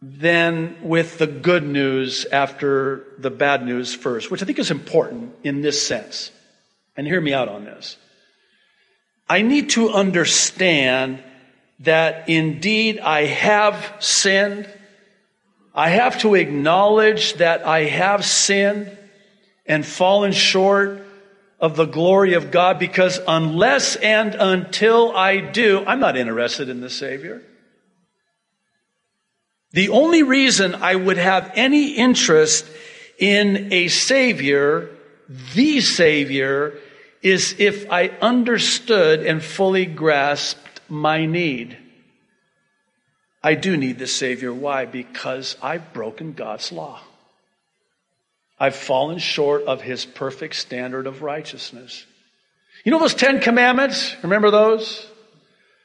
then 0.00 0.76
with 0.82 1.18
the 1.18 1.26
good 1.26 1.64
news 1.64 2.26
after 2.26 3.04
the 3.18 3.30
bad 3.30 3.64
news 3.64 3.94
first, 3.94 4.30
which 4.30 4.42
I 4.42 4.46
think 4.46 4.58
is 4.58 4.70
important 4.70 5.34
in 5.42 5.62
this 5.62 5.84
sense. 5.84 6.30
And 6.96 7.06
hear 7.06 7.20
me 7.20 7.32
out 7.32 7.48
on 7.48 7.64
this. 7.64 7.96
I 9.28 9.42
need 9.42 9.70
to 9.70 9.90
understand 9.90 11.22
that 11.80 12.28
indeed 12.28 13.00
I 13.00 13.24
have 13.24 13.96
sinned. 13.98 14.68
I 15.74 15.88
have 15.88 16.20
to 16.20 16.36
acknowledge 16.36 17.34
that 17.34 17.66
I 17.66 17.84
have 17.84 18.24
sinned 18.24 18.95
and 19.68 19.84
fallen 19.84 20.32
short 20.32 21.02
of 21.58 21.76
the 21.76 21.86
glory 21.86 22.34
of 22.34 22.50
God 22.50 22.78
because 22.78 23.20
unless 23.26 23.96
and 23.96 24.34
until 24.34 25.16
I 25.16 25.40
do, 25.40 25.84
I'm 25.86 26.00
not 26.00 26.16
interested 26.16 26.68
in 26.68 26.80
the 26.80 26.90
Savior. 26.90 27.42
The 29.72 29.88
only 29.88 30.22
reason 30.22 30.74
I 30.74 30.94
would 30.94 31.18
have 31.18 31.52
any 31.54 31.92
interest 31.92 32.66
in 33.18 33.72
a 33.72 33.88
Savior, 33.88 34.90
the 35.54 35.80
Savior, 35.80 36.78
is 37.22 37.56
if 37.58 37.90
I 37.90 38.08
understood 38.20 39.20
and 39.20 39.42
fully 39.42 39.86
grasped 39.86 40.80
my 40.88 41.26
need. 41.26 41.76
I 43.42 43.54
do 43.54 43.76
need 43.76 43.98
the 43.98 44.06
Savior. 44.06 44.52
Why? 44.52 44.86
Because 44.86 45.56
I've 45.62 45.92
broken 45.92 46.32
God's 46.32 46.72
law. 46.72 47.00
I've 48.58 48.76
fallen 48.76 49.18
short 49.18 49.64
of 49.64 49.82
His 49.82 50.04
perfect 50.04 50.56
standard 50.56 51.06
of 51.06 51.22
righteousness. 51.22 52.04
You 52.84 52.92
know 52.92 52.98
those 52.98 53.14
Ten 53.14 53.40
Commandments? 53.40 54.14
Remember 54.22 54.50
those? 54.50 55.06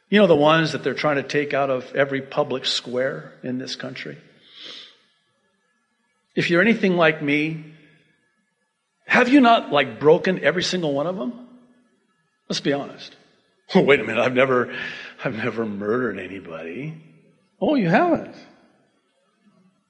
You 0.09 0.19
know, 0.19 0.27
the 0.27 0.35
ones 0.35 0.73
that 0.73 0.83
they're 0.83 0.93
trying 0.93 1.15
to 1.15 1.23
take 1.23 1.53
out 1.53 1.69
of 1.69 1.95
every 1.95 2.21
public 2.21 2.65
square 2.65 3.33
in 3.43 3.57
this 3.57 3.75
country? 3.75 4.17
If 6.35 6.49
you're 6.49 6.61
anything 6.61 6.95
like 6.95 7.21
me, 7.21 7.73
have 9.05 9.29
you 9.29 9.41
not 9.41 9.71
like 9.71 9.99
broken 9.99 10.43
every 10.43 10.63
single 10.63 10.93
one 10.93 11.07
of 11.07 11.17
them? 11.17 11.47
Let's 12.47 12.59
be 12.59 12.73
honest. 12.73 13.15
Wait 13.75 13.99
a 13.99 14.03
minute. 14.03 14.21
I've 14.21 14.33
never, 14.33 14.73
I've 15.23 15.35
never 15.35 15.65
murdered 15.65 16.19
anybody. 16.19 16.93
Oh, 17.59 17.75
you 17.75 17.89
haven't? 17.89 18.35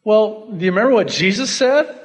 Well, 0.03 0.47
do 0.47 0.65
you 0.65 0.71
remember 0.71 0.93
what 0.93 1.07
Jesus 1.07 1.49
said? 1.51 1.97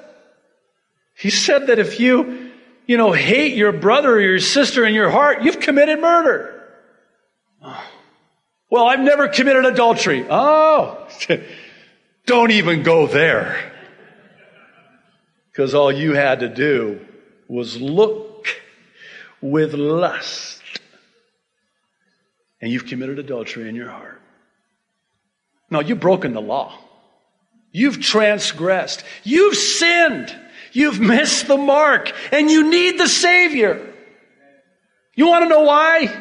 He 1.16 1.30
said 1.30 1.68
that 1.68 1.78
if 1.78 1.98
you, 1.98 2.52
you 2.86 2.96
know, 2.96 3.12
hate 3.12 3.54
your 3.54 3.72
brother 3.72 4.16
or 4.16 4.20
your 4.20 4.38
sister 4.38 4.84
in 4.84 4.94
your 4.94 5.10
heart, 5.10 5.42
you've 5.42 5.60
committed 5.60 5.98
murder. 5.98 6.62
Oh. 7.62 7.84
Well, 8.70 8.86
I've 8.86 9.00
never 9.00 9.28
committed 9.28 9.64
adultery. 9.64 10.26
Oh, 10.28 11.08
don't 12.26 12.50
even 12.50 12.82
go 12.82 13.06
there. 13.06 13.72
Because 15.50 15.74
all 15.74 15.90
you 15.90 16.12
had 16.12 16.40
to 16.40 16.48
do 16.48 17.00
was 17.48 17.80
look 17.80 18.48
with 19.40 19.72
lust. 19.72 20.60
And 22.60 22.70
you've 22.70 22.86
committed 22.86 23.18
adultery 23.18 23.68
in 23.68 23.74
your 23.74 23.88
heart. 23.88 24.20
No, 25.70 25.80
you've 25.80 26.00
broken 26.00 26.34
the 26.34 26.40
law. 26.42 26.78
You've 27.72 28.00
transgressed. 28.00 29.02
You've 29.24 29.56
sinned. 29.56 30.34
You've 30.76 31.00
missed 31.00 31.48
the 31.48 31.56
mark. 31.56 32.12
And 32.30 32.50
you 32.50 32.68
need 32.68 32.98
the 32.98 33.08
Savior. 33.08 33.94
You 35.14 35.26
want 35.26 35.44
to 35.44 35.48
know 35.48 35.62
why? 35.62 36.14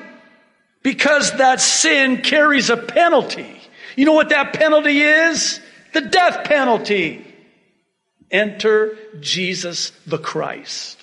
Because 0.81 1.33
that 1.33 1.59
sin 1.59 2.21
carries 2.21 2.69
a 2.69 2.77
penalty. 2.77 3.59
You 3.97 4.05
know 4.05 4.13
what 4.13 4.29
that 4.29 4.53
penalty 4.53 5.01
is? 5.01 5.59
The 5.91 5.99
death 5.99 6.45
penalty. 6.45 7.25
Enter 8.31 8.97
Jesus 9.19 9.91
the 10.07 10.17
Christ, 10.17 10.99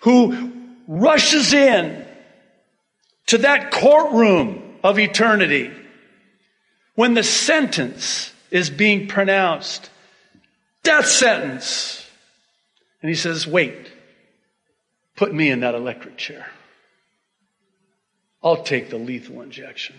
who 0.00 0.50
rushes 0.88 1.52
in 1.52 2.06
to 3.26 3.38
that 3.38 3.70
courtroom 3.70 4.78
of 4.82 4.98
eternity 4.98 5.70
when 6.94 7.12
the 7.12 7.22
sentence 7.22 8.32
is 8.50 8.70
being 8.70 9.08
pronounced 9.08 9.90
death 10.82 11.06
sentence. 11.06 12.06
And 13.00 13.08
he 13.08 13.14
says, 13.14 13.46
Wait, 13.46 13.90
put 15.16 15.34
me 15.34 15.50
in 15.50 15.60
that 15.60 15.74
electric 15.74 16.16
chair. 16.16 16.46
I'll 18.42 18.62
take 18.62 18.90
the 18.90 18.98
lethal 18.98 19.42
injection. 19.42 19.96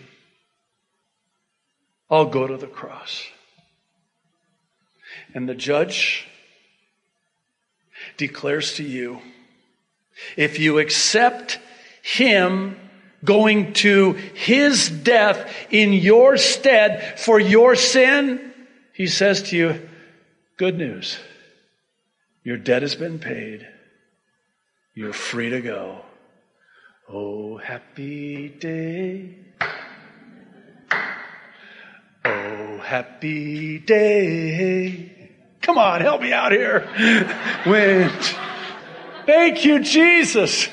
I'll 2.10 2.26
go 2.26 2.46
to 2.46 2.56
the 2.56 2.66
cross. 2.66 3.24
And 5.32 5.48
the 5.48 5.54
judge 5.54 6.26
declares 8.16 8.74
to 8.74 8.82
you 8.82 9.20
if 10.36 10.58
you 10.58 10.78
accept 10.78 11.58
him 12.02 12.76
going 13.24 13.72
to 13.72 14.12
his 14.12 14.88
death 14.90 15.50
in 15.70 15.92
your 15.92 16.36
stead 16.36 17.18
for 17.18 17.40
your 17.40 17.74
sin, 17.74 18.52
he 18.92 19.06
says 19.06 19.44
to 19.44 19.56
you, 19.56 19.88
Good 20.56 20.78
news. 20.78 21.18
Your 22.44 22.56
debt 22.56 22.82
has 22.82 22.94
been 22.94 23.18
paid. 23.18 23.66
You're 24.94 25.12
free 25.12 25.50
to 25.50 25.60
go. 25.60 26.02
Oh, 27.08 27.56
happy 27.56 28.48
day. 28.48 29.36
Oh, 32.24 32.78
happy 32.78 33.80
day. 33.80 35.32
Come 35.60 35.76
on, 35.76 36.00
help 36.02 36.22
me 36.22 36.32
out 36.32 36.52
here. 36.52 36.88
When, 37.64 38.10
thank 39.26 39.64
you, 39.64 39.80
Jesus. 39.80 40.68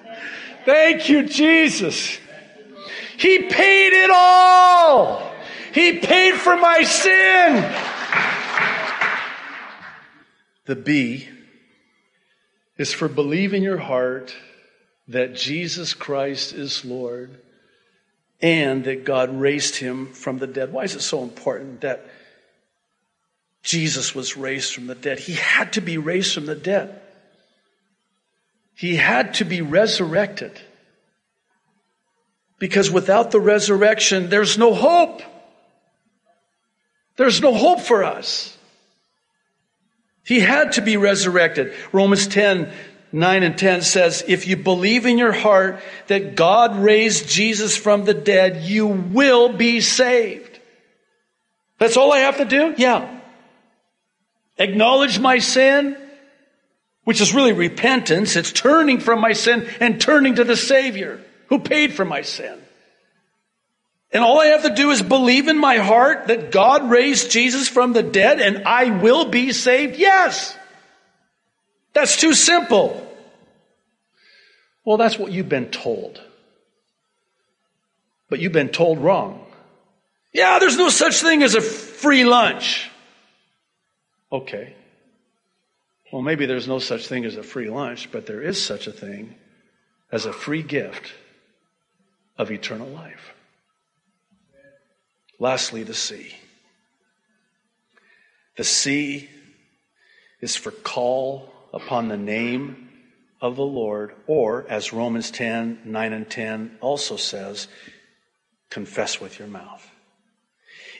Thank 0.66 1.08
you, 1.08 1.22
Jesus. 1.26 2.18
He 3.16 3.44
paid 3.44 3.92
it 3.92 4.10
all. 4.12 5.32
He 5.72 5.98
paid 5.98 6.34
for 6.34 6.56
my 6.56 6.82
sin. 6.82 7.85
The 10.66 10.76
B 10.76 11.28
is 12.76 12.92
for 12.92 13.08
believe 13.08 13.54
in 13.54 13.62
your 13.62 13.78
heart 13.78 14.34
that 15.08 15.34
Jesus 15.34 15.94
Christ 15.94 16.52
is 16.52 16.84
Lord 16.84 17.38
and 18.42 18.84
that 18.84 19.04
God 19.04 19.40
raised 19.40 19.76
him 19.76 20.12
from 20.12 20.38
the 20.38 20.46
dead. 20.46 20.72
Why 20.72 20.82
is 20.82 20.94
it 20.94 21.00
so 21.02 21.22
important 21.22 21.82
that 21.82 22.06
Jesus 23.62 24.14
was 24.14 24.36
raised 24.36 24.74
from 24.74 24.88
the 24.88 24.94
dead? 24.94 25.20
He 25.20 25.34
had 25.34 25.72
to 25.74 25.80
be 25.80 25.98
raised 25.98 26.34
from 26.34 26.46
the 26.46 26.56
dead. 26.56 27.00
He 28.74 28.96
had 28.96 29.34
to 29.34 29.44
be 29.44 29.62
resurrected. 29.62 30.60
Because 32.58 32.90
without 32.90 33.30
the 33.30 33.40
resurrection, 33.40 34.28
there's 34.28 34.58
no 34.58 34.74
hope. 34.74 35.22
There's 37.16 37.40
no 37.40 37.54
hope 37.54 37.80
for 37.80 38.04
us. 38.04 38.55
He 40.26 40.40
had 40.40 40.72
to 40.72 40.82
be 40.82 40.96
resurrected. 40.96 41.72
Romans 41.92 42.26
10, 42.26 42.72
9 43.12 43.42
and 43.44 43.56
10 43.56 43.82
says, 43.82 44.24
if 44.26 44.48
you 44.48 44.56
believe 44.56 45.06
in 45.06 45.18
your 45.18 45.30
heart 45.30 45.80
that 46.08 46.34
God 46.34 46.76
raised 46.76 47.28
Jesus 47.28 47.76
from 47.76 48.04
the 48.04 48.12
dead, 48.12 48.64
you 48.64 48.88
will 48.88 49.52
be 49.52 49.80
saved. 49.80 50.58
That's 51.78 51.96
all 51.96 52.12
I 52.12 52.18
have 52.18 52.38
to 52.38 52.44
do? 52.44 52.74
Yeah. 52.76 53.20
Acknowledge 54.58 55.20
my 55.20 55.38
sin, 55.38 55.96
which 57.04 57.20
is 57.20 57.32
really 57.32 57.52
repentance. 57.52 58.34
It's 58.34 58.50
turning 58.50 58.98
from 58.98 59.20
my 59.20 59.32
sin 59.32 59.68
and 59.78 60.00
turning 60.00 60.34
to 60.34 60.44
the 60.44 60.56
Savior 60.56 61.22
who 61.50 61.60
paid 61.60 61.92
for 61.92 62.04
my 62.04 62.22
sin. 62.22 62.58
And 64.12 64.22
all 64.22 64.40
I 64.40 64.46
have 64.46 64.62
to 64.62 64.74
do 64.74 64.90
is 64.90 65.02
believe 65.02 65.48
in 65.48 65.58
my 65.58 65.76
heart 65.78 66.28
that 66.28 66.52
God 66.52 66.90
raised 66.90 67.30
Jesus 67.30 67.68
from 67.68 67.92
the 67.92 68.02
dead 68.02 68.40
and 68.40 68.64
I 68.64 68.90
will 69.00 69.26
be 69.26 69.52
saved? 69.52 69.96
Yes. 69.96 70.56
That's 71.92 72.16
too 72.16 72.34
simple. 72.34 73.02
Well, 74.84 74.96
that's 74.96 75.18
what 75.18 75.32
you've 75.32 75.48
been 75.48 75.70
told. 75.70 76.20
But 78.28 78.38
you've 78.38 78.52
been 78.52 78.68
told 78.68 78.98
wrong. 78.98 79.44
Yeah, 80.32 80.58
there's 80.58 80.76
no 80.76 80.88
such 80.88 81.20
thing 81.20 81.42
as 81.42 81.54
a 81.54 81.60
free 81.60 82.24
lunch. 82.24 82.90
Okay. 84.30 84.74
Well, 86.12 86.22
maybe 86.22 86.46
there's 86.46 86.68
no 86.68 86.78
such 86.78 87.08
thing 87.08 87.24
as 87.24 87.36
a 87.36 87.42
free 87.42 87.68
lunch, 87.68 88.12
but 88.12 88.26
there 88.26 88.42
is 88.42 88.62
such 88.62 88.86
a 88.86 88.92
thing 88.92 89.34
as 90.12 90.26
a 90.26 90.32
free 90.32 90.62
gift 90.62 91.12
of 92.38 92.50
eternal 92.50 92.88
life. 92.88 93.34
Lastly, 95.38 95.82
the 95.82 95.94
C. 95.94 96.34
The 98.56 98.64
C 98.64 99.28
is 100.40 100.56
for 100.56 100.70
call 100.70 101.52
upon 101.72 102.08
the 102.08 102.16
name 102.16 102.88
of 103.40 103.56
the 103.56 103.62
Lord, 103.62 104.14
or 104.26 104.66
as 104.68 104.92
Romans 104.92 105.30
10, 105.30 105.80
9 105.84 106.12
and 106.12 106.28
10 106.28 106.78
also 106.80 107.16
says, 107.16 107.68
confess 108.70 109.20
with 109.20 109.38
your 109.38 109.48
mouth. 109.48 109.90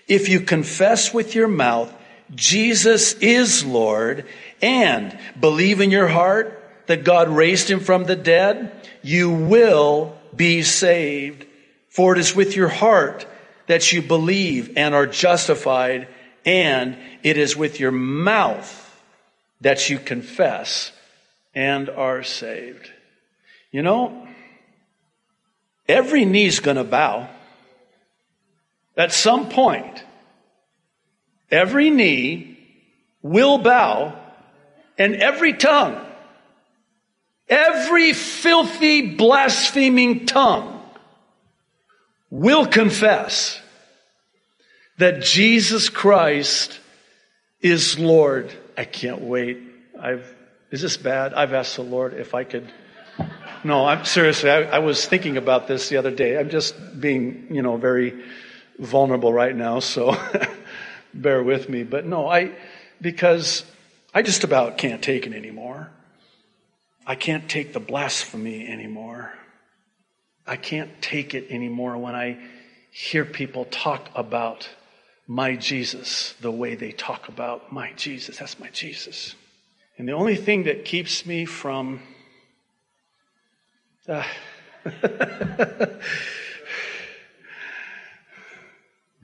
If 0.07 0.29
you 0.29 0.41
confess 0.41 1.15
with 1.15 1.35
your 1.35 1.49
mouth, 1.49 1.93
Jesus 2.35 3.15
is 3.15 3.65
Lord, 3.65 4.27
and 4.61 5.19
believe 5.39 5.81
in 5.81 5.91
your 5.91 6.09
heart 6.09 6.63
that 6.87 7.05
God 7.05 7.29
raised 7.29 7.71
him 7.71 7.81
from 7.81 8.05
the 8.05 8.17
dead, 8.17 8.73
you 9.03 9.31
will 9.31 10.17
be 10.35 10.63
saved. 10.63 11.47
For 11.89 12.13
it 12.13 12.19
is 12.19 12.37
with 12.37 12.55
your 12.55 12.69
heart 12.69 13.27
that 13.67 13.93
you 13.93 14.03
believe 14.03 14.77
and 14.77 14.95
are 14.95 15.07
justified, 15.07 16.09
and 16.45 16.97
it 17.23 17.37
is 17.37 17.57
with 17.57 17.81
your 17.81 17.93
mouth 17.93 18.83
that 19.61 19.91
you 19.91 19.99
confess 19.99 20.93
and 21.55 21.89
are 21.89 22.23
saved. 22.23 22.91
You 23.73 23.83
know, 23.83 24.29
every 25.89 26.25
knee's 26.25 26.61
gonna 26.61 26.85
bow. 26.85 27.29
At 28.97 29.13
some 29.13 29.49
point, 29.49 30.05
every 31.51 31.91
knee 31.91 32.59
will 33.23 33.59
bow 33.59 34.19
and 34.99 35.17
every 35.17 35.53
tongue, 35.53 36.01
every 37.49 38.13
filthy, 38.13 39.15
blaspheming 39.17 40.27
tongue 40.27 40.76
will 42.37 42.67
confess 42.67 43.59
that 44.99 45.23
Jesus 45.23 45.89
Christ 45.89 46.79
is 47.63 47.99
Lord. 47.99 48.53
I 48.77 48.85
can't 48.85 49.23
wait. 49.23 49.59
I've, 49.99 50.35
is 50.71 50.83
this 50.83 50.99
bad? 50.99 51.33
I've 51.33 51.55
asked 51.55 51.77
the 51.77 51.83
Lord 51.83 52.13
if 52.13 52.35
I 52.35 52.45
could. 52.45 52.71
No, 53.65 53.87
I'm 53.87 54.05
seriously, 54.05 54.51
I, 54.51 54.65
I 54.65 54.79
was 54.81 55.07
thinking 55.07 55.39
about 55.39 55.67
this 55.67 55.89
the 55.89 55.97
other 55.97 56.11
day. 56.11 56.39
I'm 56.39 56.51
just 56.51 56.75
being, 57.01 57.47
you 57.51 57.63
know, 57.63 57.79
very 57.79 58.23
vulnerable 58.79 59.33
right 59.33 59.57
now, 59.57 59.81
so 59.81 60.15
bear 61.15 61.43
with 61.43 61.71
me. 61.71 61.85
But 61.85 62.05
no, 62.05 62.29
I, 62.29 62.53
because 63.01 63.65
I 64.13 64.21
just 64.21 64.45
about 64.45 64.77
can't 64.77 65.01
take 65.01 65.27
it 65.27 65.33
anymore. 65.33 65.89
I 67.07 67.15
can't 67.15 67.49
take 67.49 67.73
the 67.73 67.81
blasphemy 67.81 68.69
anymore. 68.69 69.33
I 70.47 70.57
can't 70.57 70.91
take 71.03 71.35
it 71.35 71.51
anymore 71.51 71.97
when 71.97 72.15
I 72.15 72.39
hear 72.91 73.25
people 73.25 73.65
talk 73.67 74.09
about 74.15 74.69
my 75.27 75.57
Jesus 75.57 76.35
the 76.41 76.53
way 76.53 76.77
they 76.77 76.93
talk 76.93 77.29
about 77.29 77.73
my 77.73 77.93
Jesus. 77.97 78.39
That's 78.39 78.61
my 78.61 78.69
Jesus. 78.71 79.35
And 79.99 80.09
the 80.09 80.13
only 80.13 80.37
thing 80.37 80.65
that 80.65 80.85
keeps 80.85 81.27
me 81.27 81.47
from 81.47 82.01
uh, 84.09 84.23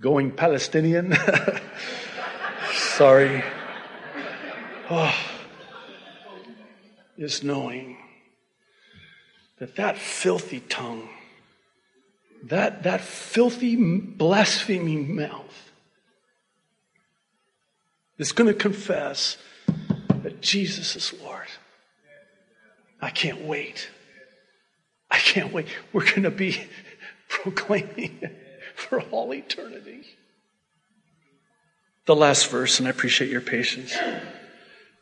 going 0.01 0.33
Palestinian, 0.33 1.15
sorry, 2.73 3.45
oh, 4.91 5.15
is 7.17 7.45
knowing 7.45 7.97
that 9.63 9.77
that 9.77 9.97
filthy 9.97 10.59
tongue, 10.59 11.09
that, 12.43 12.83
that 12.83 13.01
filthy, 13.01 13.77
blaspheming 13.77 15.15
mouth 15.15 15.71
is 18.19 18.33
going 18.33 18.49
to 18.49 18.59
confess 18.59 19.37
that 20.25 20.41
Jesus 20.41 20.97
is 20.97 21.15
Lord. 21.23 21.47
I 23.01 23.11
can't 23.11 23.43
wait. 23.43 23.89
I 25.09 25.19
can't 25.19 25.53
wait. 25.53 25.69
We're 25.93 26.11
going 26.11 26.25
to 26.25 26.33
be 26.33 26.61
proclaiming 27.29 28.19
for 28.75 29.01
all 29.01 29.33
eternity. 29.33 30.05
The 32.07 32.17
last 32.17 32.51
verse, 32.51 32.81
and 32.81 32.89
I 32.89 32.91
appreciate 32.91 33.31
your 33.31 33.41
patience. 33.41 33.97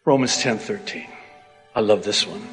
Romans 0.04 0.36
10 0.36 0.58
13. 0.58 1.06
I 1.74 1.80
love 1.80 2.04
this 2.04 2.26
one. 2.26 2.46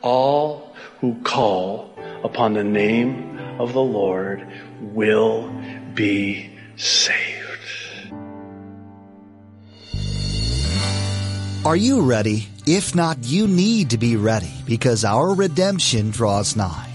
All 0.00 0.72
who 1.00 1.20
call 1.22 1.90
upon 2.24 2.54
the 2.54 2.64
name 2.64 3.38
of 3.58 3.72
the 3.72 3.82
Lord 3.82 4.46
will 4.80 5.50
be 5.94 6.50
saved. 6.76 7.36
Are 11.64 11.76
you 11.76 12.02
ready? 12.02 12.48
If 12.66 12.94
not, 12.94 13.18
you 13.22 13.48
need 13.48 13.90
to 13.90 13.98
be 13.98 14.16
ready 14.16 14.52
because 14.66 15.04
our 15.04 15.34
redemption 15.34 16.10
draws 16.10 16.54
nigh. 16.54 16.92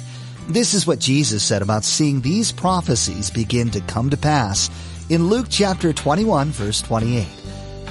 This 0.48 0.74
is 0.74 0.88
what 0.88 1.00
Jesus 1.00 1.44
said 1.44 1.62
about 1.62 1.84
seeing 1.84 2.22
these 2.22 2.52
prophecies 2.52 3.30
begin 3.30 3.70
to 3.72 3.82
come 3.82 4.10
to 4.10 4.18
pass 4.18 4.70
in 5.10 5.28
Luke 5.28 5.48
chapter 5.50 5.92
21 5.92 6.52
verse 6.52 6.82
28. 6.82 7.41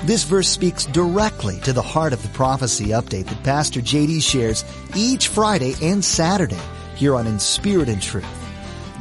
This 0.04 0.24
verse 0.24 0.48
speaks 0.48 0.86
directly 0.86 1.60
to 1.60 1.74
the 1.74 1.82
heart 1.82 2.14
of 2.14 2.22
the 2.22 2.30
prophecy 2.30 2.86
update 2.86 3.26
that 3.26 3.44
Pastor 3.44 3.80
JD 3.80 4.22
shares 4.22 4.64
each 4.96 5.28
Friday 5.28 5.74
and 5.82 6.02
Saturday 6.02 6.58
here 6.96 7.14
on 7.14 7.26
In 7.26 7.38
Spirit 7.38 7.90
and 7.90 8.00
Truth. 8.00 8.24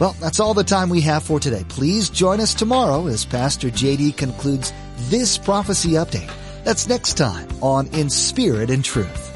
Well, 0.00 0.16
that's 0.20 0.40
all 0.40 0.54
the 0.54 0.64
time 0.64 0.88
we 0.88 1.02
have 1.02 1.22
for 1.22 1.40
today. 1.40 1.64
Please 1.68 2.08
join 2.08 2.40
us 2.40 2.54
tomorrow 2.54 3.06
as 3.06 3.24
Pastor 3.24 3.68
JD 3.68 4.16
concludes 4.16 4.72
this 5.08 5.36
prophecy 5.36 5.90
update. 5.90 6.30
That's 6.64 6.88
next 6.88 7.14
time 7.14 7.48
on 7.62 7.86
In 7.88 8.10
Spirit 8.10 8.70
and 8.70 8.84
Truth. 8.84 9.29